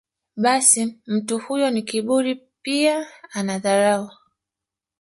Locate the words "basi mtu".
0.35-1.39